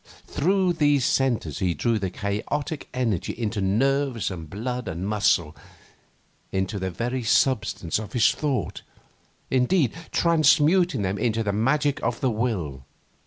Through 0.25 0.73
these 0.73 1.05
centres 1.05 1.59
he 1.59 1.75
drew 1.75 1.99
the 1.99 2.09
chaotic 2.09 2.89
energy 2.91 3.33
into 3.37 3.61
nerves 3.61 4.31
and 4.31 4.49
blood 4.49 4.87
and 4.87 5.07
muscle, 5.07 5.55
into 6.51 6.79
the 6.79 6.89
very 6.89 7.21
substance 7.21 7.99
of 7.99 8.13
his 8.13 8.31
thought, 8.31 8.81
indeed, 9.51 9.93
transmuting 10.11 11.03
them 11.03 11.19
into 11.19 11.43
the 11.43 11.53
magic 11.53 12.01
of 12.01 12.19
the 12.19 12.31
will. 12.31 12.83